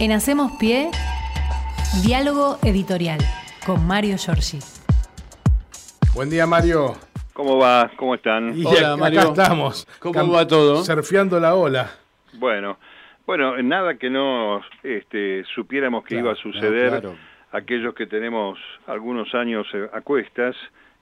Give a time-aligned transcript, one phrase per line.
[0.00, 0.90] En Hacemos Pie,
[2.04, 3.18] diálogo editorial
[3.66, 4.58] con Mario Giorgi.
[6.14, 6.94] Buen día, Mario.
[7.32, 7.90] ¿Cómo va?
[7.96, 8.56] ¿Cómo están?
[8.58, 9.20] Y Hola, acá Mario.
[9.20, 9.86] estamos.
[10.00, 10.84] ¿Cómo va todo?
[10.84, 11.90] Surfeando la ola.
[12.34, 12.78] Bueno,
[13.26, 17.16] bueno, nada que no este, supiéramos que Claro, iba a suceder claro.
[17.52, 20.56] aquellos que tenemos algunos años eh, a cuestas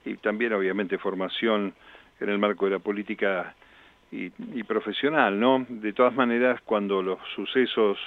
[0.05, 1.73] y también obviamente formación
[2.19, 3.53] en el marco de la política
[4.11, 5.65] y, y profesional, ¿no?
[5.69, 7.97] De todas maneras, cuando los sucesos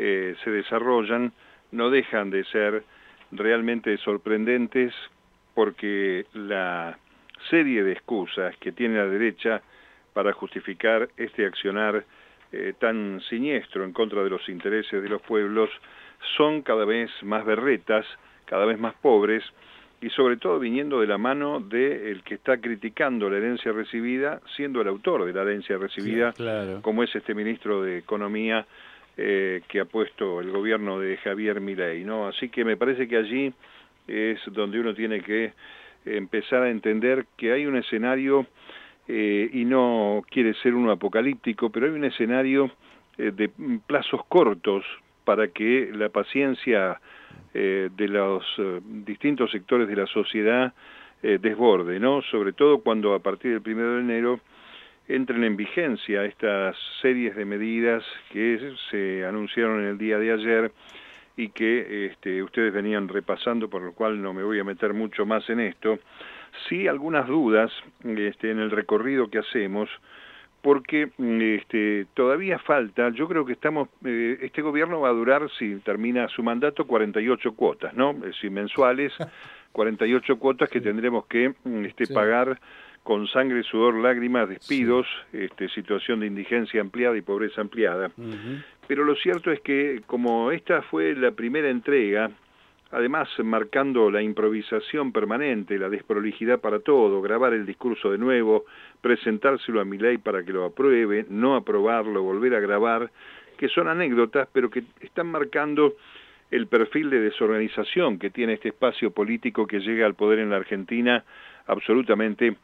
[0.00, 1.32] eh, se desarrollan,
[1.72, 2.84] no dejan de ser
[3.32, 4.94] realmente sorprendentes
[5.54, 6.96] porque la
[7.50, 9.60] serie de excusas que tiene la derecha
[10.12, 12.04] para justificar este accionar
[12.52, 15.68] eh, tan siniestro en contra de los intereses de los pueblos
[16.36, 18.06] son cada vez más berretas,
[18.44, 19.42] cada vez más pobres
[20.00, 24.80] y sobre todo viniendo de la mano del que está criticando la herencia recibida, siendo
[24.80, 26.82] el autor de la herencia recibida, claro.
[26.82, 28.64] como es este ministro de Economía
[29.18, 32.28] eh, que ha puesto el gobierno de Javier Milei, ¿no?
[32.28, 33.52] Así que me parece que allí
[34.06, 35.52] es donde uno tiene que
[36.06, 38.46] empezar a entender que hay un escenario
[39.06, 42.70] eh, y no quiere ser uno apocalíptico, pero hay un escenario
[43.18, 43.50] eh, de
[43.86, 44.84] plazos cortos
[45.24, 47.00] para que la paciencia
[47.54, 50.72] eh, de los eh, distintos sectores de la sociedad
[51.22, 52.22] eh, desborde, ¿no?
[52.30, 54.40] Sobre todo cuando a partir del primero de enero
[55.08, 60.72] entren en vigencia estas series de medidas que se anunciaron en el día de ayer
[61.36, 65.24] y que este, ustedes venían repasando, por lo cual no me voy a meter mucho
[65.24, 65.98] más en esto.
[66.68, 67.70] Sí, algunas dudas
[68.04, 69.88] este, en el recorrido que hacemos,
[70.62, 75.76] porque este, todavía falta, yo creo que estamos, eh, este gobierno va a durar, si
[75.76, 78.10] termina su mandato, 48 cuotas, ¿no?
[78.10, 79.12] Es decir, mensuales,
[79.72, 82.12] 48 cuotas que tendremos que este, Sí.
[82.12, 82.58] pagar
[83.08, 88.10] con sangre, sudor, lágrimas, despidos, este, situación de indigencia ampliada y pobreza ampliada.
[88.86, 92.30] Pero lo cierto es que como esta fue la primera entrega,
[92.90, 98.66] además marcando la improvisación permanente, la desprolijidad para todo, grabar el discurso de nuevo,
[99.00, 103.10] presentárselo a mi ley para que lo apruebe, no aprobarlo, volver a grabar,
[103.56, 105.94] que son anécdotas, pero que están marcando
[106.50, 110.56] el perfil de desorganización que tiene este espacio político que llega al poder en la
[110.56, 111.24] Argentina
[111.68, 112.56] absolutamente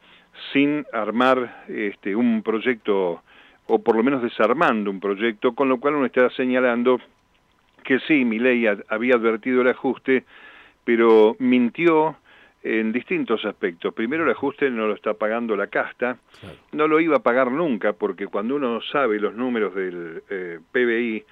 [0.51, 3.21] sin armar este, un proyecto
[3.67, 6.99] o por lo menos desarmando un proyecto, con lo cual uno está señalando
[7.83, 10.23] que sí, mi ley había advertido el ajuste,
[10.83, 12.17] pero mintió
[12.63, 13.93] en distintos aspectos.
[13.93, 16.17] Primero, el ajuste no lo está pagando la casta,
[16.71, 21.23] no lo iba a pagar nunca, porque cuando uno sabe los números del eh, PBI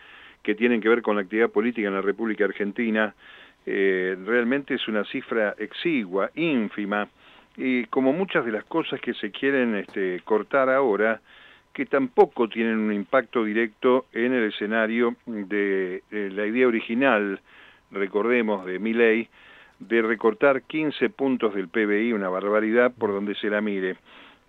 [0.44, 3.16] que tienen que ver con la actividad política en la República Argentina,
[3.66, 7.08] eh, realmente es una cifra exigua, ínfima,
[7.58, 11.22] y como muchas de las cosas que se quieren este, cortar ahora,
[11.74, 17.40] que tampoco tienen un impacto directo en el escenario de, la idea original,
[17.92, 19.28] recordemos, de mi ley,
[19.80, 23.98] de recortar 15 puntos del PBI, una barbaridad por donde se la mire.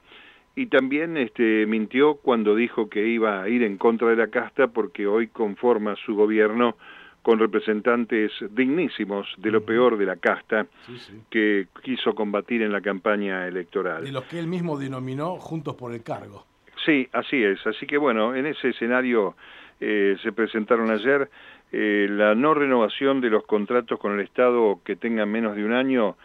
[0.56, 4.68] y también este, mintió cuando dijo que iba a ir en contra de la casta
[4.68, 6.76] porque hoy conforma su gobierno
[7.22, 11.22] con representantes dignísimos de lo peor de la casta Sí, sí.
[11.30, 14.04] que quiso combatir en la campaña electoral.
[14.04, 16.46] De los que él mismo denominó Juntos por el Cargo.
[16.86, 17.66] Sí, así es.
[17.66, 19.36] Así que bueno, en ese escenario
[19.80, 21.30] eh, se presentaron ayer
[21.72, 25.74] eh, la no renovación de los contratos con el Estado que tengan menos de un
[25.74, 26.16] año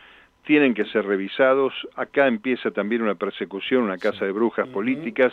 [0.45, 1.73] tienen que ser revisados.
[1.95, 5.33] Acá empieza también una persecución, una casa de brujas políticas.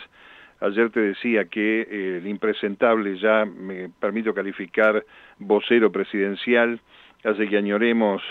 [0.60, 5.04] Ayer te decía que eh, el impresentable ya me permito calificar
[5.38, 6.80] vocero presidencial,
[7.24, 8.22] hace que añoremos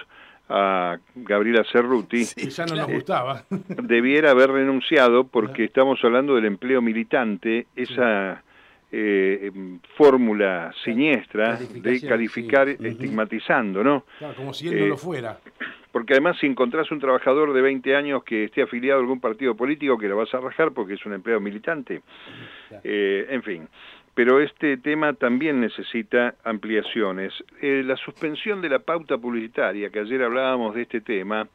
[0.50, 3.44] a Gabriela Cerruti que ya no nos gustaba.
[3.84, 8.44] debiera haber renunciado porque estamos hablando del empleo militante, esa
[8.92, 14.06] eh, em, fórmula siniestra de calificar estigmatizando, ¿no?
[14.20, 15.40] Claro, como si él no lo fuera.
[15.92, 19.56] Porque además si encontrás un trabajador de 20 años que esté afiliado a algún partido
[19.56, 22.02] político, que lo vas a rajar porque es un empleado militante.
[22.84, 23.68] en fin,
[24.16, 27.34] pero este tema también necesita ampliaciones.
[27.62, 31.48] la suspensión de la pauta publicitaria, que ayer hablábamos de este tema,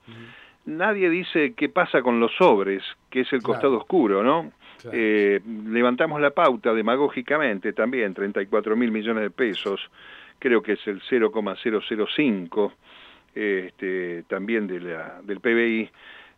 [0.66, 4.52] nadie dice qué pasa con los sobres, que es el costado oscuro, ¿no?
[4.92, 9.80] Eh, levantamos la pauta demagógicamente también, 34 mil millones de pesos,
[10.38, 12.72] creo que es el 0,005
[13.34, 15.90] este, también de la, del PBI,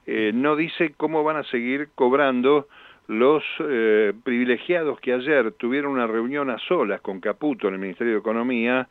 [0.06, 2.68] eh, no dice cómo van a seguir cobrando
[3.08, 8.14] los eh, privilegiados que ayer tuvieron una reunión a solas con Caputo en el Ministerio
[8.14, 8.88] de Economía,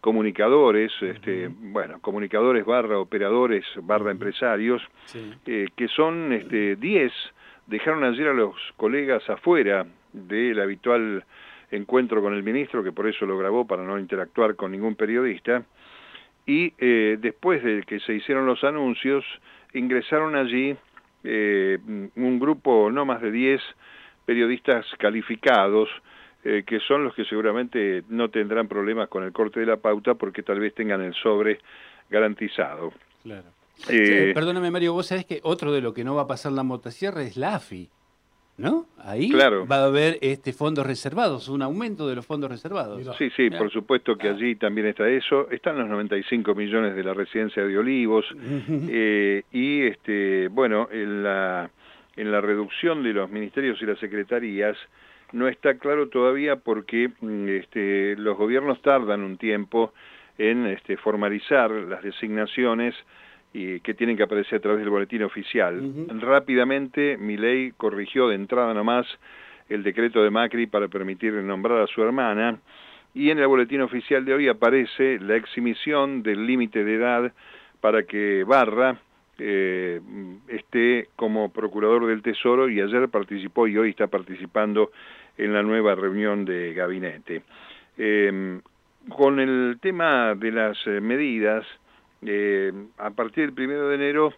[0.00, 4.82] comunicadores, este, bueno, comunicadores barra operadores barra empresarios,
[5.44, 7.12] que son este, 10
[7.70, 11.24] dejaron ayer a los colegas afuera del habitual
[11.70, 15.62] encuentro con el ministro, que por eso lo grabó para no interactuar con ningún periodista,
[16.46, 19.24] y eh, después de que se hicieron los anuncios,
[19.72, 20.76] ingresaron allí
[21.24, 21.78] eh,
[22.16, 23.60] un grupo no más de 10
[24.24, 25.88] periodistas calificados,
[26.44, 30.14] eh, que son los que seguramente no tendrán problemas con el corte de la pauta
[30.14, 31.58] porque tal vez tengan el sobre
[32.08, 32.92] garantizado.
[33.22, 33.48] Claro.
[33.88, 36.62] Eh, perdóname, Mario, vos sabés que otro de lo que no va a pasar la
[36.62, 37.88] motosierra es la AFI.
[38.60, 38.86] ¿No?
[38.98, 43.00] Ahí va a haber este fondos reservados, un aumento de los fondos reservados.
[43.16, 45.50] Sí, sí, por supuesto que allí también está eso.
[45.50, 48.26] Están los 95 millones de la residencia de Olivos
[48.68, 51.70] eh, y, este, bueno, en la,
[52.16, 54.76] en la reducción de los ministerios y las secretarías
[55.32, 59.94] no está claro todavía porque mm, este, los gobiernos tardan un tiempo
[60.36, 62.94] en este, formalizar las designaciones
[63.52, 65.82] y que tienen que aparecer a través del boletín oficial.
[66.20, 69.06] Rápidamente mi ley corrigió de entrada nomás
[69.68, 72.58] el decreto de Macri para permitir nombrar a su hermana
[73.14, 77.32] y en el boletín oficial de hoy aparece la exhibición del límite de edad
[77.80, 79.00] para que Barra
[79.38, 80.00] eh,
[80.48, 84.90] esté como procurador del Tesoro y ayer participó y hoy está participando
[85.38, 87.42] en la nueva reunión de gabinete.
[87.96, 88.60] Eh,
[89.08, 91.66] con el tema de las eh, medidas,
[92.22, 94.34] eh, a partir del primero de enero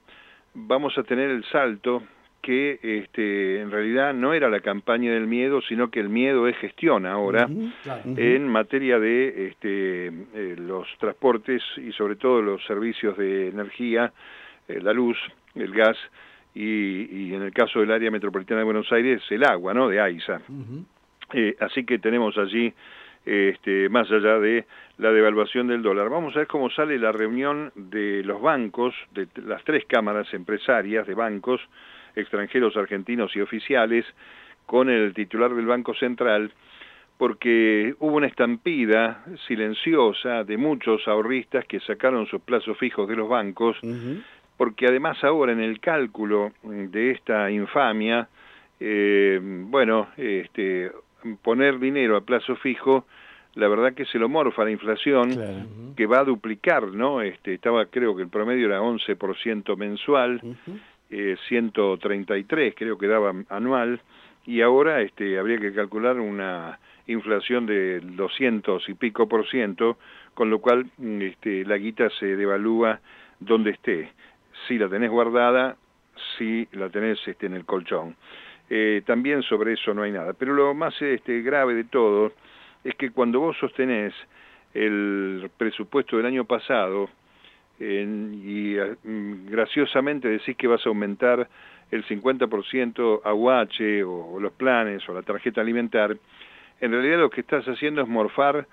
[0.54, 2.02] vamos a tener el salto
[2.40, 6.56] que este, en realidad no era la campaña del miedo, sino que el miedo es
[6.56, 7.48] gestión ahora
[8.04, 14.12] en materia de este, eh, los transportes y sobre todo los servicios de energía,
[14.66, 15.16] eh, la luz,
[15.54, 15.96] el gas
[16.52, 19.88] y, y, en el caso del área metropolitana de Buenos Aires el agua, ¿no?
[19.88, 20.42] De AISA.
[21.60, 22.74] así que tenemos allí
[23.24, 24.64] este, más allá de
[24.98, 26.08] la devaluación del dólar.
[26.08, 31.06] Vamos a ver cómo sale la reunión de los bancos, de las tres cámaras empresarias
[31.06, 31.60] de bancos
[32.14, 34.04] extranjeros, argentinos y oficiales,
[34.66, 36.52] con el titular del Banco Central,
[37.18, 43.28] porque hubo una estampida silenciosa de muchos ahorristas que sacaron sus plazos fijos de los
[43.28, 43.76] bancos,
[44.56, 48.28] porque además ahora en el cálculo de esta infamia,
[48.80, 50.90] eh, bueno, este,
[51.42, 53.06] poner dinero a plazo fijo,
[53.54, 57.20] la verdad que se lo morfa la inflación, que va a duplicar, ¿no?
[57.20, 60.40] Este, estaba, creo que el promedio era 11% mensual,
[61.48, 64.00] 133 eh, creo que daba anual,
[64.46, 69.98] y ahora este, habría que calcular una inflación de 200 y pico por ciento,
[70.34, 73.00] con lo cual mm, este, la guita se devalúa
[73.38, 74.12] donde esté.
[74.66, 75.76] Si la tenés guardada,
[76.36, 78.16] si la tenés este, en el colchón.
[78.70, 80.32] Eh, también sobre eso no hay nada.
[80.32, 82.32] Pero lo más este, grave de todo
[82.84, 84.14] es que cuando vos sostenés
[84.74, 87.10] el presupuesto del año pasado
[87.78, 91.48] y mm, graciosamente decís que vas a aumentar
[91.90, 96.16] el 50% aguache o, o los planes o la tarjeta alimentar,
[96.80, 98.66] en realidad lo que estás haciendo es morfar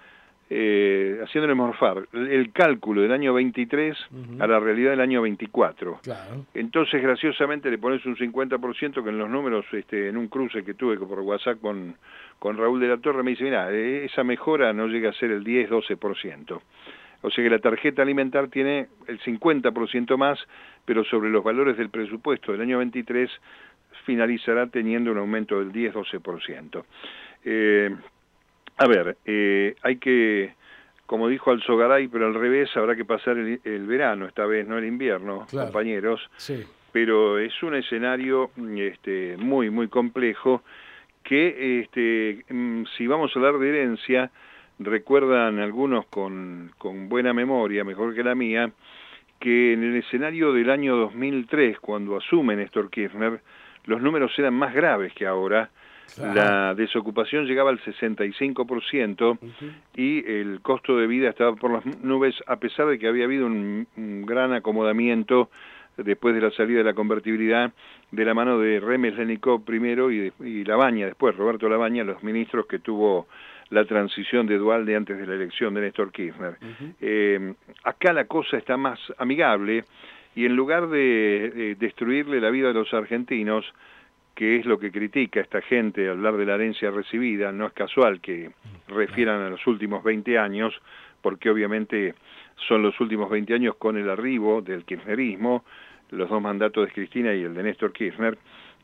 [0.51, 3.95] eh, haciéndole morfar el cálculo del año 23
[4.39, 5.99] a la realidad del año 24.
[6.55, 10.73] Entonces, graciosamente, le pones un 50% que en los números, este, en un cruce que
[10.73, 11.95] tuve por WhatsApp con,
[12.39, 15.31] con Raúl de la Torre, me dice, mira, eh, esa mejora no llega a ser
[15.31, 16.61] el 10-12%.
[17.21, 20.39] O sea que la tarjeta alimentar tiene el 50% más,
[20.85, 23.29] pero sobre los valores del presupuesto del año 23
[24.05, 26.83] finalizará teniendo un aumento del 10-12%.
[27.43, 27.95] Eh,
[28.79, 30.53] a ver, eh, hay que,
[31.05, 34.85] como dijo Alzogaray, pero al revés, habrá que pasar el, verano, esta vez no el
[34.85, 36.21] invierno, compañeros.
[36.37, 36.63] Sí.
[36.93, 40.63] Pero es un escenario este, muy, muy complejo
[41.23, 44.31] que, este, mm, si vamos a hablar de herencia,
[44.79, 48.71] recuerdan algunos con, con buena memoria, mejor que la mía,
[49.41, 53.41] que en el escenario del año 2003, cuando asume Néstor Kirchner,
[53.85, 55.69] los números eran más graves que ahora,
[56.17, 59.37] La desocupación llegaba al 65%
[59.95, 63.45] y el costo de vida estaba por las nubes a pesar de que había habido
[63.45, 63.87] un,
[64.25, 65.49] gran acomodamiento
[65.97, 67.71] después de la salida de la convertibilidad
[68.11, 72.65] de la mano de Remes Lenikov primero y, y Labaña después, Roberto Labaña, los ministros
[72.67, 73.27] que tuvo
[73.69, 76.57] la transición de Dualde antes de la elección de Néstor Kirchner.
[76.99, 79.85] Eh, acá la cosa está más amigable
[80.35, 83.65] y en lugar de destruirle la vida a los argentinos,
[84.39, 87.73] que es lo que critica esta gente al hablar de la herencia recibida, no es
[87.73, 88.51] casual que
[88.87, 90.73] refieran a los últimos 20 años,
[91.21, 92.15] porque obviamente
[92.69, 95.65] son los últimos 20 años con el arribo del kirchnerismo,
[96.11, 98.37] los dos mandatos de Cristina y el de Néstor Kirchner,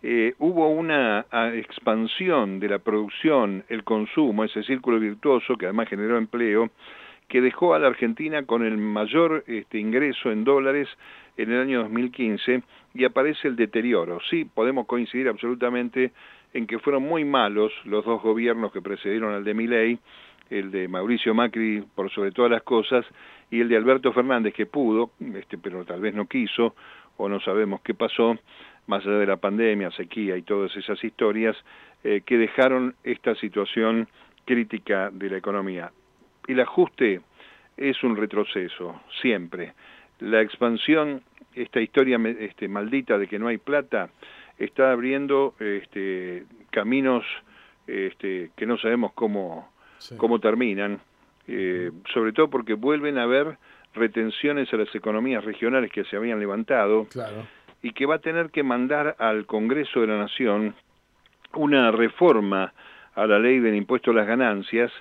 [0.03, 6.17] eh, hubo una expansión de la producción, el consumo, ese círculo virtuoso que además generó
[6.17, 6.69] empleo,
[7.27, 10.87] que dejó a la Argentina con el mayor este, ingreso en dólares
[11.37, 12.63] en el año 2015
[12.93, 14.19] y aparece el deterioro.
[14.29, 16.11] Sí, podemos coincidir absolutamente
[16.53, 19.99] en que fueron muy malos los dos gobiernos que precedieron al de Milei,
[20.49, 23.05] el de Mauricio Macri por sobre todas las cosas
[23.49, 26.75] y el de Alberto Fernández que pudo, este, pero tal vez no quiso
[27.17, 28.37] o no sabemos qué pasó,
[28.87, 31.55] más allá de la pandemia, sequía y todas esas historias,
[32.03, 34.07] eh, que dejaron esta situación
[34.45, 35.91] crítica de la economía.
[36.47, 37.21] El ajuste
[37.77, 39.73] es un retroceso, siempre.
[40.19, 41.21] La expansión,
[41.53, 44.09] esta historia este, maldita de que no hay plata,
[44.57, 47.25] está abriendo este, caminos
[47.87, 49.69] este, que no sabemos cómo,
[50.17, 51.01] cómo terminan,
[51.47, 53.57] eh, sobre todo porque vuelven a haber
[53.93, 57.07] retenciones a las economías regionales que se habían levantado.
[57.09, 57.45] Claro
[57.85, 60.73] y que va a tener que mandar al Congreso de la Nación
[61.53, 62.73] una reforma
[63.13, 64.91] a la ley del impuesto a las ganancias,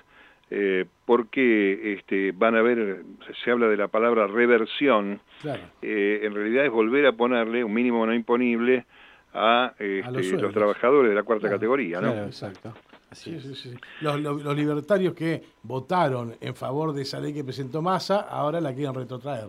[0.49, 3.03] eh, porque este, van a ver,
[3.43, 5.19] se habla de la palabra reversión,
[5.81, 8.85] eh, en realidad es volver a ponerle un mínimo no imponible
[9.33, 11.99] a, este, los, trabajadores de la cuarta categoría.
[11.99, 12.11] ¿no?
[12.25, 12.73] exacto.
[13.11, 13.75] Sí, sí, sí.
[14.01, 18.73] Los, los, libertarios que votaron en favor de esa ley que presentó Massa, ahora la
[18.73, 19.47] quieren retrotraer.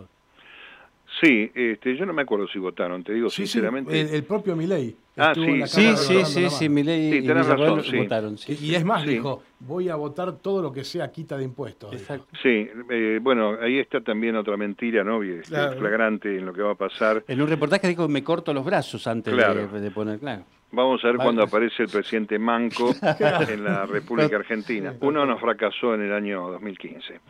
[1.21, 4.01] Sí, este, yo no me acuerdo si votaron, te digo sinceramente.
[4.01, 4.95] el, propio Milei.
[5.17, 8.37] Ah, sí, sí, sí, sí, sí, Milei y razón, votaron.
[8.47, 11.95] Y es más, dijo, voy a votar todo lo que sea quita de impuestos.
[11.95, 12.27] Exacto.
[12.43, 15.23] Sí, eh, bueno, ahí está también otra mentira, ¿no?
[15.23, 17.25] Este, flagrante en lo que va a pasar.
[17.27, 20.45] En un reportaje dijo, me corto los brazos antes de, poner, claro.
[20.73, 22.95] Vamos a ver cuando aparece el presidente Manco
[23.49, 24.95] en la República Argentina.
[25.01, 27.21] Uno nos fracasó en el año 2015.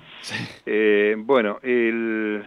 [0.65, 2.43] Eh, bueno, el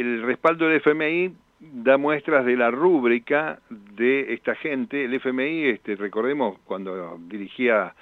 [0.00, 5.04] el respaldo del FMI da muestras de la rúbrica de esta gente.
[5.04, 7.94] El FMI, este, recordemos, cuando dirigía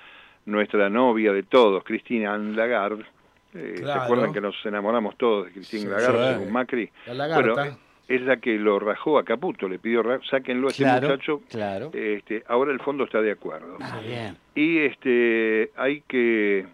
[0.46, 3.04] nuestra novia de todos, Cristina Lagarde,
[3.54, 6.90] eh, ¿se acuerdan que nos enamoramos todos de Cristina Lagarde, según Macri?
[7.06, 7.76] La
[8.08, 11.90] es la que lo rajó a Caputo, le pidió, sáquenlo a este muchacho, claro.
[11.94, 13.78] este, ahora el fondo está de acuerdo.
[13.80, 14.37] Ah, bien.
[14.54, 16.66] Y este, hay que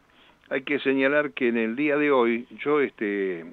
[0.51, 3.45] hay que señalar que en el día de hoy, yo este,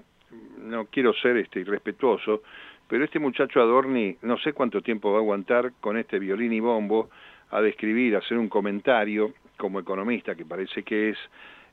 [0.58, 2.44] no quiero ser este irrespetuoso,
[2.88, 6.60] pero este muchacho Adorni no sé cuánto tiempo va a aguantar con este violín y
[6.60, 7.10] bombo
[7.52, 11.18] a describir, a hacer un comentario como economista que parece que es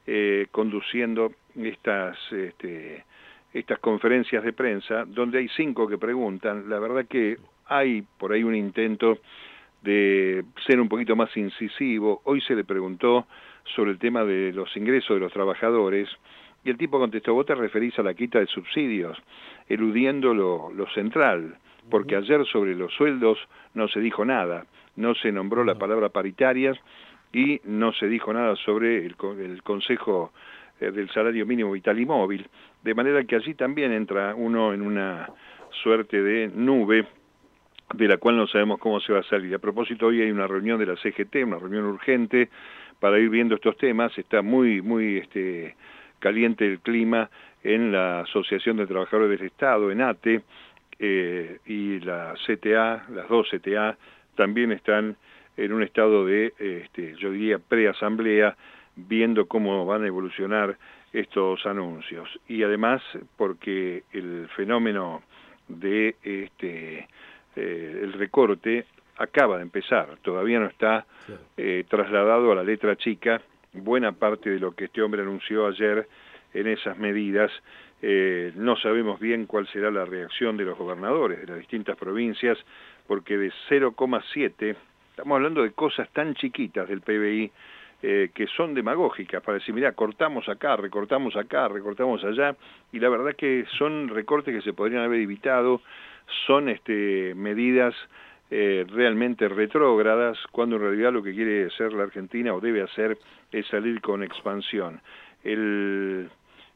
[0.06, 3.04] eh, conduciendo estas este,
[3.52, 6.68] estas conferencias de prensa donde hay cinco que preguntan.
[6.68, 9.18] La verdad que hay por ahí un intento
[9.82, 12.22] de ser un poquito más incisivo.
[12.24, 13.26] Hoy se le preguntó
[13.74, 16.08] sobre el tema de los ingresos de los trabajadores
[16.64, 19.18] y el tipo contestó, vos te referís a la quita de subsidios,
[19.68, 21.56] eludiendo lo, central,
[21.90, 23.38] porque ayer sobre los sueldos
[23.74, 24.66] no se dijo nada,
[24.96, 26.78] no se nombró la palabra paritarias
[27.32, 30.32] y no se dijo nada sobre el, el Consejo
[30.80, 32.46] eh, del Salario Mínimo Vital y Móvil,
[32.82, 35.28] de manera que allí también entra uno en una
[35.82, 37.06] suerte de nube
[37.94, 39.54] de la cual no sabemos cómo se va a salir.
[39.54, 42.48] A propósito, hoy hay una reunión de la CGT, una reunión urgente
[42.98, 45.74] para ir viendo estos temas, está muy, muy este,
[46.22, 47.28] caliente el clima
[47.64, 50.42] en la Asociación de Trabajadores del Estado, en ATE,
[51.00, 53.96] eh, y la CTA, las dos CTA,
[54.36, 55.16] también están
[55.56, 58.56] en un estado de, este, yo diría, preasamblea,
[58.94, 60.78] viendo cómo van a evolucionar
[61.12, 62.28] estos anuncios.
[62.46, 63.02] Y además,
[63.36, 65.22] porque el fenómeno
[65.66, 67.08] de este,
[67.56, 68.86] eh, el recorte
[69.16, 71.04] acaba de empezar, todavía no está
[71.56, 76.08] eh, trasladado a la letra chica, buena parte de lo que este hombre anunció ayer
[76.54, 77.50] en esas medidas.
[78.02, 82.58] Eh, no sabemos bien cuál será la reacción de los gobernadores de las distintas provincias,
[83.06, 84.76] porque de 0,7,
[85.10, 87.50] estamos hablando de cosas tan chiquitas del PBI,
[88.04, 92.56] eh, que son demagógicas, para decir, mira, cortamos acá, recortamos acá, recortamos allá,
[92.90, 95.80] y la verdad que son recortes que se podrían haber evitado,
[96.46, 97.94] son este, medidas
[98.54, 103.16] eh, realmente retrógradas, cuando en realidad lo que quiere hacer la Argentina o debe hacer
[103.50, 105.00] es salir con expansión.
[105.42, 106.28] El,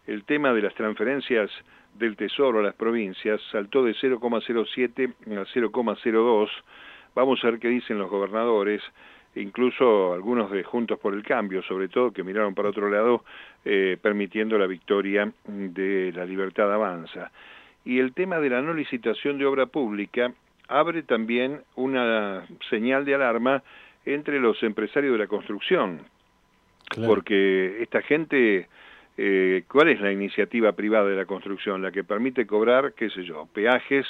[0.07, 1.51] el tema de las transferencias
[1.99, 6.49] del Tesoro a las provincias saltó de 0,07 a 0,02.
[7.15, 8.81] Vamos a ver qué dicen los gobernadores,
[9.35, 13.23] incluso algunos de Juntos por el Cambio, sobre todo, que miraron para otro lado,
[13.67, 17.31] eh, permitiendo la victoria de la libertad avanza.
[17.85, 20.33] Y el tema de la no licitación de obra pública
[20.69, 23.63] abre también una señal de alarma
[24.05, 26.01] entre los empresarios de la construcción,
[27.05, 28.69] porque esta gente
[29.19, 31.83] eh, ¿cuál es la iniciativa privada de la construcción?
[31.83, 34.07] La que permite cobrar, qué sé yo, peajes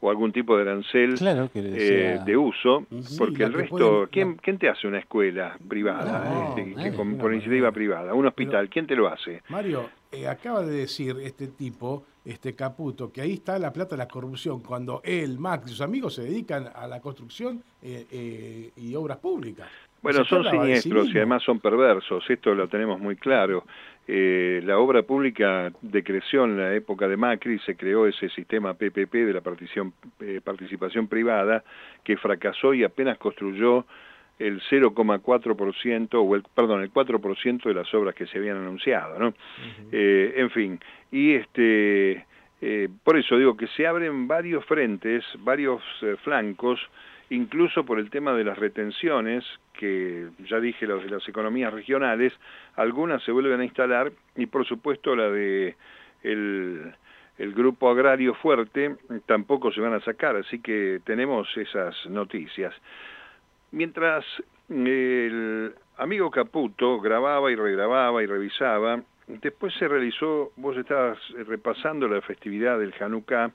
[0.00, 1.14] o algún tipo de arancel
[1.54, 2.84] eh, de uso,
[3.16, 8.12] porque el resto, ¿quién, ¿quién, te hace una escuela privada, este, con, por iniciativa privada?
[8.12, 9.42] Un hospital, ¿quién te lo hace?
[9.48, 13.98] Mario, eh, acaba de decir este tipo, este Caputo, que ahí está la plata de
[13.98, 19.18] la corrupción, cuando él, Max y sus amigos se dedican a la construcción y obras
[19.18, 19.68] públicas.
[20.02, 23.64] Bueno, son siniestros y además son perversos, esto lo tenemos muy claro.
[24.08, 29.12] Eh, la obra pública decreció en la época de Macri, se creó ese sistema PPP
[29.12, 29.42] de la
[30.20, 31.62] eh, participación privada
[32.02, 33.86] que fracasó y apenas construyó
[34.38, 39.34] el 0,4% o el perdón, el 4% de las obras que se habían anunciado, ¿no?
[39.92, 42.26] Eh, en fin, y este
[43.02, 45.82] por eso digo que se abren varios frentes, varios
[46.22, 46.78] flancos
[47.32, 52.32] incluso por el tema de las retenciones, que ya dije los de las economías regionales,
[52.76, 55.74] algunas se vuelven a instalar y por supuesto la de
[56.22, 56.94] el,
[57.54, 58.96] grupo agrario fuerte
[59.26, 62.74] tampoco se van a sacar, así que tenemos esas noticias.
[63.72, 64.24] Mientras
[64.68, 72.20] el amigo Caputo grababa y regrababa y revisaba, después se realizó, vos estabas repasando la
[72.20, 73.50] festividad del Hanukkah,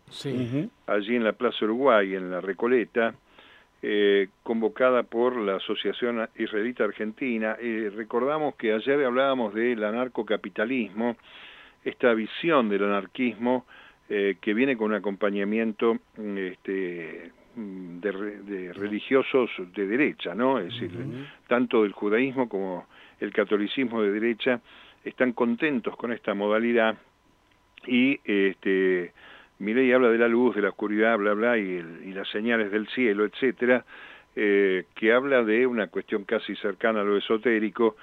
[0.88, 3.14] allí en la Plaza Uruguay, en la Recoleta,
[3.84, 7.56] eh, convocada por la Asociación Israelita Argentina.
[7.60, 11.16] Eh, recordamos que ayer hablábamos del anarcocapitalismo,
[11.84, 13.66] esta visión del anarquismo
[14.10, 20.60] eh, que viene con un acompañamiento este, de, religiosos de derecha, ¿no?
[20.60, 20.92] Es decir,
[21.48, 22.88] tanto del judaísmo como
[23.20, 24.62] el catolicismo de derecha
[25.04, 26.98] están contentos con esta modalidad
[27.88, 29.12] y este,
[29.60, 31.82] Milei habla de la luz, de la oscuridad, bla, bla, y,
[32.14, 33.86] las señales del cielo, etcétera,
[34.36, 37.96] eh, que habla de una cuestión casi cercana a lo esotérico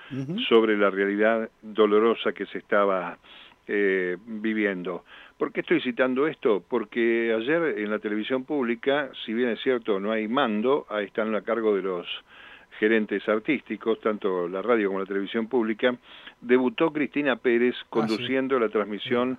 [0.49, 3.19] sobre la realidad dolorosa que se estaba
[3.69, 5.05] eh, viviendo.
[5.39, 6.63] ¿Por qué estoy citando esto?
[6.69, 11.35] Porque ayer en la televisión pública, si bien es cierto no hay mando, ahí están
[11.35, 12.07] a cargo de los
[12.79, 15.97] gerentes artísticos, tanto la radio como la televisión pública,
[16.41, 19.39] debutó Cristina Pérez ah, conduciendo la transmisión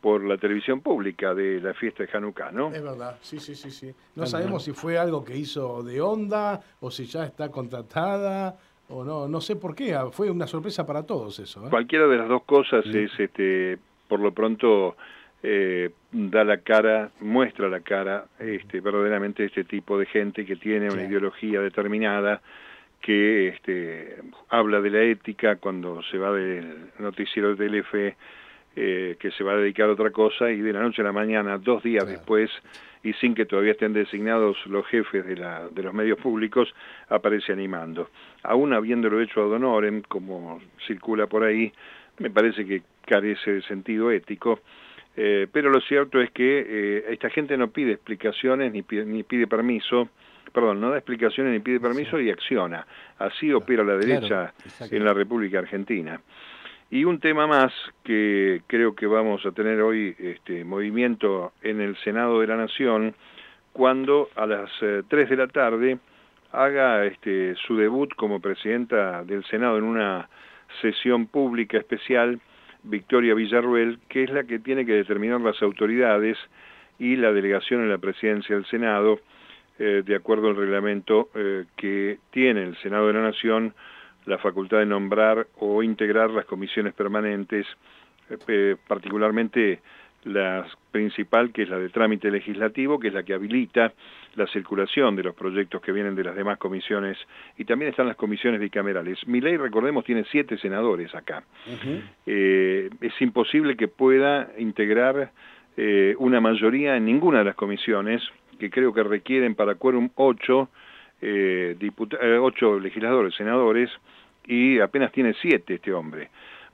[0.00, 2.68] por la televisión pública de la fiesta de Hanukkah, ¿no?
[2.68, 3.94] Es verdad, sí, sí, sí, sí.
[4.14, 9.02] No sabemos si fue algo que hizo de onda o si ya está contratada o
[9.02, 11.66] no, no sé por qué, fue una sorpresa para todos eso.
[11.66, 11.70] ¿eh?
[11.70, 14.94] Cualquiera de las dos cosas es, este, por lo pronto,
[15.46, 20.88] eh, da la cara, muestra la cara, este, verdaderamente este tipo de gente que tiene
[20.88, 22.40] una ideología determinada,
[23.02, 24.16] que este,
[24.48, 28.16] habla de la ética cuando se va del noticiero de Telefe
[28.74, 31.12] eh, que se va a dedicar a otra cosa y de la noche a la
[31.12, 32.50] mañana, dos días después,
[33.02, 36.74] y sin que todavía estén designados los jefes de, la, de los medios públicos,
[37.10, 38.08] aparece animando.
[38.42, 41.70] Aún habiéndolo hecho a Donorem, como circula por ahí,
[42.18, 44.60] me parece que carece de sentido ético,
[45.16, 49.22] eh, pero lo cierto es que eh, esta gente no pide explicaciones ni pide, ni
[49.22, 50.08] pide permiso,
[50.52, 52.86] perdón, no da explicaciones ni pide permiso y acciona.
[53.18, 54.52] Así opera la derecha
[54.90, 56.20] en la República Argentina.
[56.90, 57.72] Y un tema más
[58.04, 63.14] que creo que vamos a tener hoy este, movimiento en el Senado de la Nación,
[63.72, 65.98] cuando a las 3 eh, de la tarde
[66.52, 70.28] haga este, su debut como presidenta del Senado en una
[70.80, 72.40] sesión pública especial,
[72.84, 76.38] Victoria Villarruel, que es la que tiene que determinar las autoridades
[76.98, 79.20] y la delegación en la presidencia del Senado,
[79.78, 83.74] eh, de acuerdo al reglamento eh, que tiene el Senado de la Nación
[84.26, 87.66] la facultad de nombrar o integrar las comisiones permanentes,
[88.48, 89.80] eh, particularmente
[90.24, 93.92] la principal, que es la de trámite legislativo, que es la que habilita
[94.36, 97.16] la circulación de los proyectos que vienen de las demás comisiones,
[97.56, 99.26] y también están las comisiones bicamerales.
[99.26, 101.44] Mi ley, recordemos, tiene siete senadores acá.
[102.26, 105.30] Eh, es imposible que pueda integrar
[105.76, 108.22] eh, una mayoría en ninguna de las comisiones,
[108.58, 110.68] que creo que requieren para quórum ocho,
[111.20, 111.76] eh,
[112.40, 113.90] ocho legisladores, senadores,
[114.46, 116.28] y apenas tiene siete este hombre.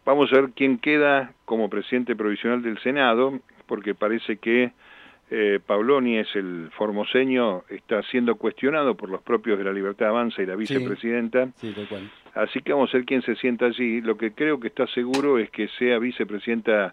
[0.05, 4.73] Vamos a ver quién queda como presidente provisional del Senado, porque parece que
[5.31, 10.43] eh, Pauloni es el formoseño, está siendo cuestionado por los propios de la Libertad Avanza
[10.43, 11.51] y la vicepresidenta.
[12.35, 14.01] Así que vamos a ver quién se sienta allí.
[14.01, 16.93] Lo que creo que está seguro es que sea vicepresidenta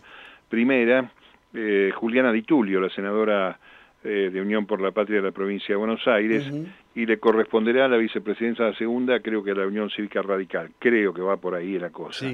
[0.50, 1.12] primera
[1.54, 3.60] eh, Juliana Di Tulio, la senadora
[4.04, 6.48] eh, de Unión por la Patria de la provincia de Buenos Aires,
[6.94, 10.72] y le corresponderá a la vicepresidencia segunda, creo que a la Unión Cívica Radical.
[10.78, 12.28] Creo que va por ahí la cosa.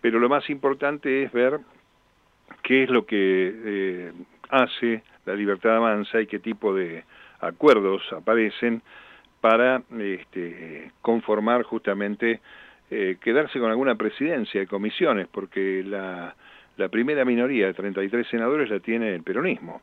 [0.00, 1.60] Pero lo más importante es ver
[2.62, 3.16] qué es lo que
[3.64, 4.12] eh,
[4.48, 7.04] hace la libertad avanza y qué tipo de
[7.40, 8.82] acuerdos aparecen
[9.40, 12.40] para este, conformar justamente,
[12.90, 16.34] eh, quedarse con alguna presidencia de comisiones, porque la,
[16.76, 19.80] la primera minoría de 33 senadores la tiene el peronismo.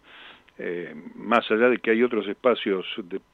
[0.59, 2.85] Eh, más allá de que hay otros espacios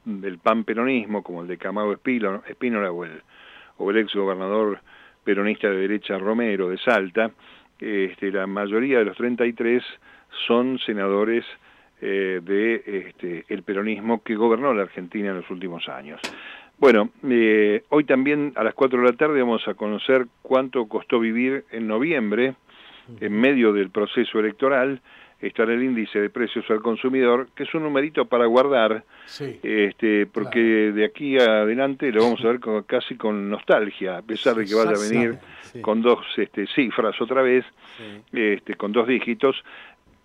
[0.04, 3.22] del pan peronismo, como el de Camado Espínola o el,
[3.78, 4.80] o el ex gobernador
[5.24, 7.32] peronista de derecha Romero de Salta,
[7.80, 9.84] este, la mayoría de los 33
[10.48, 11.46] son senadores
[12.02, 16.20] eh, de este, el peronismo que gobernó la Argentina en los últimos años.
[16.78, 21.20] Bueno, eh, hoy también a las 4 de la tarde vamos a conocer cuánto costó
[21.20, 22.56] vivir en noviembre,
[23.20, 25.02] en medio del proceso electoral,
[25.44, 29.04] estará el índice de precios al consumidor, que es un numerito para guardar,
[29.40, 34.66] este, porque de aquí adelante lo vamos a ver casi con nostalgia, a pesar de
[34.66, 35.38] que vaya a venir
[35.82, 37.66] con dos este, cifras otra vez,
[38.32, 39.62] este, con dos dígitos,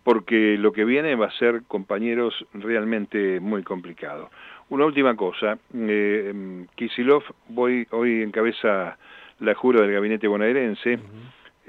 [0.05, 4.31] porque lo que viene va a ser, compañeros, realmente muy complicado.
[4.71, 8.97] Una última cosa, eh, Kisilov voy, hoy encabeza
[9.41, 10.99] la jura del gabinete bonaerense,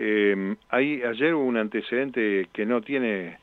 [0.02, 3.38] eh, hay, ayer hubo un antecedente que no tiene,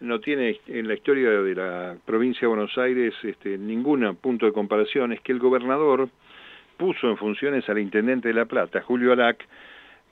[0.00, 4.52] no tiene en la historia de la provincia de Buenos Aires este, ningún punto de
[4.52, 6.10] comparación, es que el gobernador
[6.76, 9.46] puso en funciones al intendente de La Plata, Julio Alac,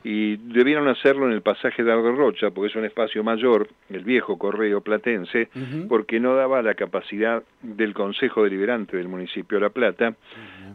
[0.02, 4.38] y debieron hacerlo en el pasaje de Rocha, porque es un espacio mayor, el viejo
[4.38, 5.48] correo platense,
[5.88, 10.16] porque no daba la capacidad del Consejo Deliberante del municipio de La Plata,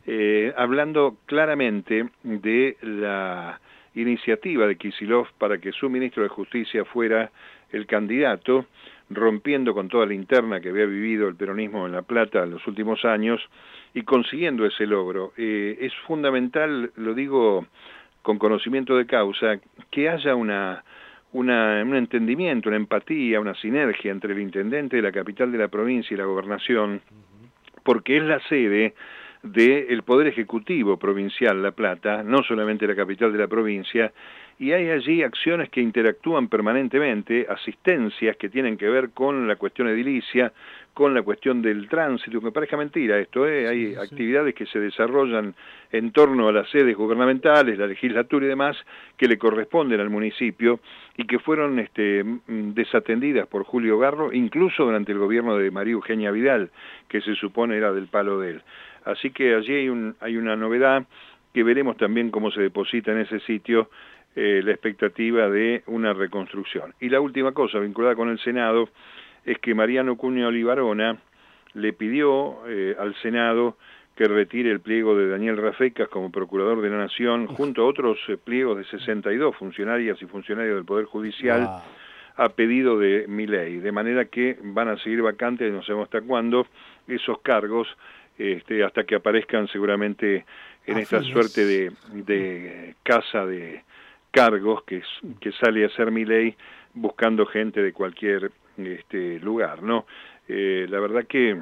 [0.05, 3.59] eh, hablando claramente de la
[4.01, 7.31] iniciativa de Kisilov para que su ministro de Justicia fuera
[7.71, 8.65] el candidato,
[9.09, 12.65] rompiendo con toda la interna que había vivido el peronismo en La Plata en los
[12.67, 13.41] últimos años
[13.93, 15.33] y consiguiendo ese logro.
[15.37, 17.65] Eh, es fundamental, lo digo
[18.21, 20.83] con conocimiento de causa, que haya una,
[21.31, 25.69] una, un entendimiento, una empatía, una sinergia entre el intendente de la capital de la
[25.69, 27.01] provincia y la gobernación,
[27.83, 28.93] porque es la sede
[29.43, 34.11] del Poder Ejecutivo Provincial La Plata, no solamente la capital de la provincia,
[34.59, 39.87] y hay allí acciones que interactúan permanentemente, asistencias que tienen que ver con la cuestión
[39.87, 40.51] edilicia,
[40.95, 43.67] con la cuestión del tránsito, me parezca mentira esto, ¿eh?
[43.67, 45.53] hay actividades que se desarrollan
[45.91, 48.75] en torno a las sedes gubernamentales, la legislatura y demás,
[49.15, 50.79] que le corresponden al municipio
[51.15, 56.31] y que fueron este, desatendidas por Julio Garro, incluso durante el gobierno de María Eugenia
[56.31, 56.71] Vidal,
[57.07, 58.61] que se supone era del palo de él.
[59.07, 61.05] Así que allí hay, un, hay una novedad
[61.53, 63.89] que veremos también cómo se deposita en ese sitio
[64.35, 66.93] eh, la expectativa de una reconstrucción.
[66.99, 68.89] Y la última cosa vinculada con el Senado
[69.45, 71.17] es que Mariano Cuña Olivarona
[71.73, 73.77] le pidió eh, al Senado
[74.15, 78.17] que retire el pliego de Daniel Rafecas como Procurador de la Nación, junto a otros
[78.27, 81.81] eh, pliegos de 62 funcionarias y funcionarios del Poder Judicial,
[82.35, 86.21] a pedido de mi ley, de manera que van a seguir vacantes, no sabemos hasta
[86.21, 86.67] cuándo,
[87.07, 87.87] esos cargos,
[88.37, 90.45] este, hasta que aparezcan seguramente
[90.85, 93.83] en esta suerte de, de casa de
[94.31, 95.01] cargos que,
[95.39, 96.55] que sale a ser mi ley
[96.93, 100.05] buscando gente de cualquier este lugar, ¿no?
[100.47, 101.59] Eh, la verdad que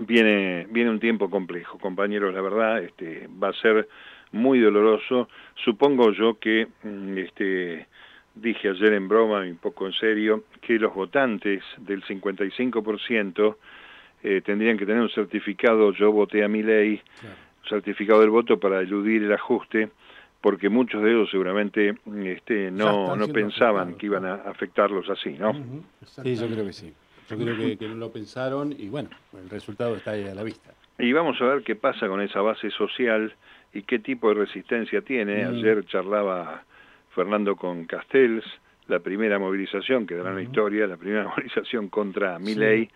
[0.00, 3.88] viene, viene un tiempo complejo, compañeros, la verdad, este, va a ser
[4.32, 5.28] muy doloroso.
[5.64, 7.86] Supongo yo que, mm, este,
[8.34, 13.56] dije ayer en broma y un poco en serio, que los votantes del 55%
[14.22, 17.00] eh, tendrían que tener un certificado, yo voté a mi ley,
[17.68, 19.90] certificado del voto para eludir el ajuste,
[20.40, 25.52] porque muchos de ellos seguramente este, no, no pensaban que iban a afectarlos así, ¿no?
[26.04, 26.92] Sí, yo creo que sí.
[27.28, 30.72] Yo creo que, no lo pensaron y bueno, el resultado está ahí a la vista.
[30.98, 33.34] Y vamos a ver qué pasa con esa base social
[33.74, 35.44] y qué tipo de resistencia tiene.
[35.44, 36.64] Ayer charlaba
[37.14, 38.44] Fernando con Castells,
[38.88, 42.88] la primera movilización, que dará la historia, la primera movilización contra Miley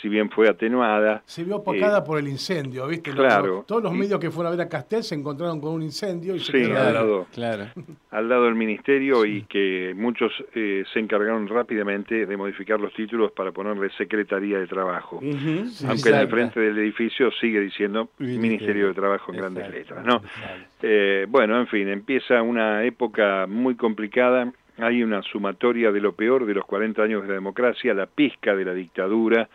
[0.00, 1.22] si bien fue atenuada.
[1.26, 3.10] Se vio opacada eh, por el incendio, ¿viste?
[3.10, 3.64] Claro.
[3.66, 6.40] todos los medios que fueron a ver a Castel se encontraron con un incendio y
[6.40, 7.66] se sí, al lado, claro.
[8.10, 13.32] al lado del ministerio y que muchos eh, se encargaron rápidamente de modificar los títulos
[13.32, 15.20] para ponerle Secretaría de Trabajo.
[15.20, 20.22] Aunque en el frente del edificio sigue diciendo Ministerio, de Trabajo en grandes letras, ¿no?
[20.82, 24.50] Eh, bueno, en fin, empieza una época muy complicada
[24.82, 28.54] hay una sumatoria de lo peor de los 40 años de la democracia, la pizca
[28.54, 29.48] de la dictadura,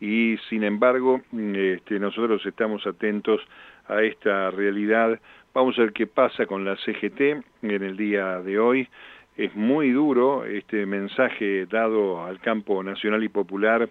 [0.00, 3.40] y sin embargo este, nosotros estamos atentos
[3.88, 5.18] a esta realidad.
[5.54, 7.20] Vamos a ver qué pasa con la CGT
[7.62, 8.88] en el día de hoy.
[9.36, 13.88] Es muy duro este mensaje dado al campo nacional y popular,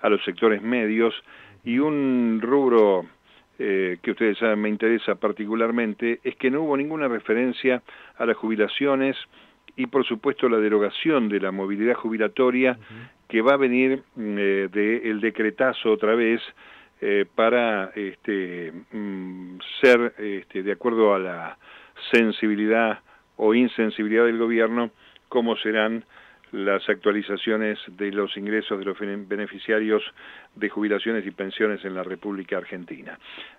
[0.00, 1.14] a los sectores medios,
[1.64, 3.06] y un rubro
[3.58, 7.82] eh, que ustedes saben me interesa particularmente, es que no hubo ninguna referencia
[8.18, 9.16] a las jubilaciones
[9.76, 12.78] y por supuesto la derogación de la movilidad jubilatoria
[13.28, 16.40] que va a venir mm, eh, del decretazo otra vez
[17.00, 21.58] eh, para este, mm, ser, este, de acuerdo a la
[22.10, 23.00] sensibilidad
[23.36, 24.90] o insensibilidad del gobierno,
[25.28, 26.04] cómo serán
[26.52, 30.02] las actualizaciones de los ingresos de los beneficiarios
[30.54, 33.18] de jubilaciones y pensiones en la República Argentina.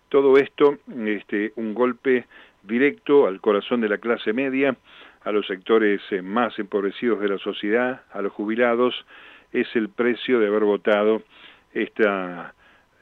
[0.10, 2.26] Todo esto, este, un golpe
[2.64, 4.76] directo al corazón de la clase media,
[5.24, 8.96] a los sectores eh, más empobrecidos de la sociedad, a los jubilados,
[9.52, 11.22] es el precio de haber votado
[11.74, 12.54] esta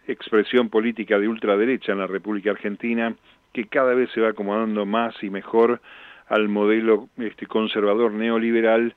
[0.08, 3.16] expresión política de ultraderecha en la República Argentina,
[3.54, 5.82] que cada vez se va acomodando más y mejor
[6.28, 8.96] al modelo este, conservador neoliberal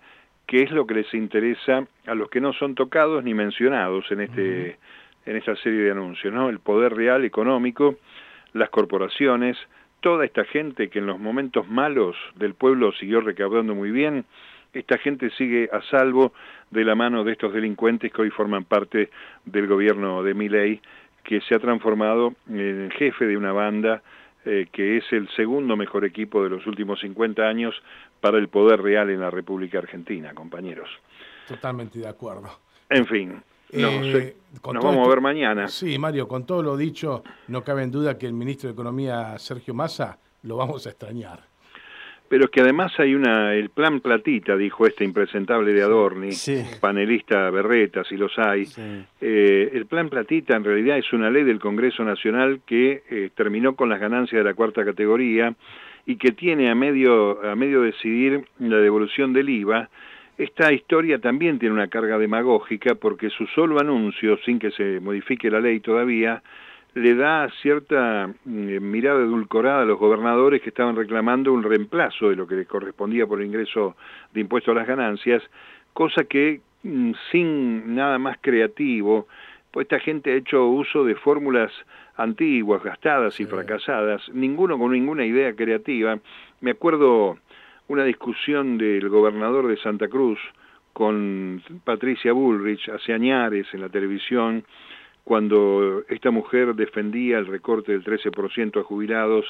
[0.49, 4.23] que es lo que les interesa a los que no son tocados ni mencionados en
[4.23, 4.79] este
[5.27, 6.49] en esta serie de anuncios, ¿no?
[6.49, 7.97] El poder real económico,
[8.55, 9.59] las corporaciones,
[10.01, 14.25] toda esta gente que en los momentos malos del pueblo siguió recaudando muy bien,
[14.73, 16.33] esta gente sigue a salvo
[16.70, 19.11] de la mano de estos delincuentes que hoy forman parte
[19.44, 20.81] del gobierno de Milei,
[21.24, 24.02] que se ha transformado en el jefe de una banda
[24.44, 27.74] eh, que es el segundo mejor equipo de los últimos 50 años
[28.20, 30.88] para el poder real en la República Argentina, compañeros.
[31.46, 32.48] Totalmente de acuerdo.
[32.88, 34.37] En fin, eh,
[34.72, 35.68] nos vamos a ver mañana.
[35.68, 39.38] Sí, Mario, con todo lo dicho, no cabe en duda que el ministro de Economía,
[39.38, 41.40] Sergio Massa, lo vamos a extrañar.
[42.29, 46.31] Pero es que además hay una, el plan platita, dijo este impresentable de Adorni,
[46.79, 48.67] panelista Berreta, si los hay.
[49.21, 53.75] Eh, el plan platita en realidad es una ley del Congreso Nacional que eh, terminó
[53.77, 55.55] con las ganancias de la cuarta categoría
[56.05, 59.88] y que tiene a medio, a medio decidir la devolución del IVA.
[60.37, 65.51] Esta historia también tiene una carga demagógica porque su solo anuncio, sin que se modifique
[65.51, 66.43] la ley todavía,
[66.94, 72.37] le da cierta mm, mirada edulcorada a los gobernadores que estaban reclamando un reemplazo de
[72.37, 73.96] lo que les correspondía por el ingreso
[74.33, 75.42] de impuesto a las ganancias,
[75.92, 79.27] cosa que mm, sin nada más creativo,
[79.70, 81.72] pues esta gente ha hecho uso de fórmulas
[82.16, 86.18] antiguas, gastadas y fracasadas, ninguno con ninguna idea creativa.
[86.61, 87.38] Me acuerdo
[87.87, 90.38] una discusión del gobernador de Santa Cruz
[90.92, 94.64] con Patricia Bullrich hace añares en la televisión,
[95.29, 99.45] cuando esta mujer defendía el recorte del 13% a jubilados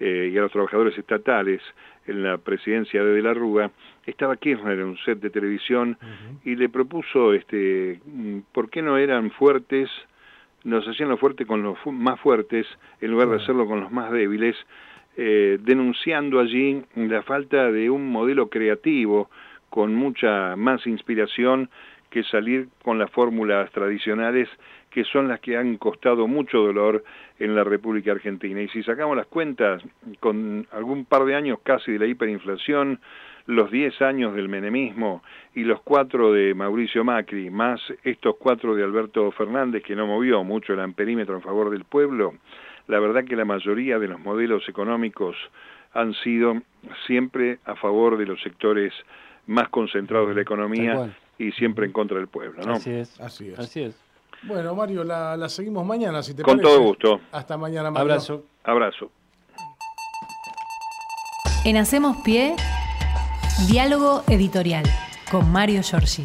[0.00, 1.62] eh, y a los trabajadores estatales
[2.08, 3.70] en la presidencia de De la Rúa,
[4.04, 5.96] estaba Kirchner en un set de televisión
[6.44, 9.88] y le propuso, este, mm, ¿por qué no eran fuertes,
[10.64, 12.66] nos hacían lo fuerte con los más fuertes
[13.00, 14.56] en lugar de hacerlo con los más débiles,
[15.16, 19.30] eh, denunciando allí la falta de un modelo creativo
[19.70, 21.70] con mucha más inspiración
[22.10, 24.48] que salir con las fórmulas tradicionales
[24.92, 27.02] que son las que han costado mucho dolor
[27.38, 28.60] en la República Argentina.
[28.60, 29.82] Y si sacamos las cuentas,
[30.20, 33.00] con algún par de años casi de la hiperinflación,
[33.46, 35.22] los 10 años del menemismo
[35.54, 40.44] y los cuatro de Mauricio Macri, más estos cuatro de Alberto Fernández, que no movió
[40.44, 42.34] mucho el amperímetro en favor del pueblo,
[42.86, 45.36] la verdad que la mayoría de los modelos económicos
[45.92, 46.60] han sido
[47.06, 48.92] siempre a favor de los sectores
[49.46, 52.74] más concentrados de la economía y siempre en contra del pueblo, ¿no?
[52.74, 53.20] Así es.
[53.20, 53.58] Así es.
[53.58, 54.01] Así es.
[54.44, 57.20] Bueno, Mario, la, seguimos mañana, si te Con todo gusto.
[57.30, 58.12] Hasta mañana, Mario.
[58.12, 58.44] Abrazo.
[58.64, 59.10] Abrazo.
[61.64, 62.56] En Hacemos Pie,
[63.68, 64.84] diálogo editorial
[65.30, 66.24] con Mario Giorgi.